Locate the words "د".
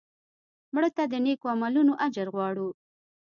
1.07-1.13